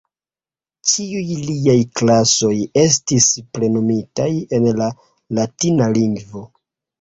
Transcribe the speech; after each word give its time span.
Ĉiuj 0.91 1.35
liaj 1.49 1.75
klasoj 2.01 2.53
estis 2.85 3.27
plenumitaj 3.59 4.27
en 4.59 4.67
la 4.81 4.89
latina 5.43 5.91
lingvo. 6.01 6.45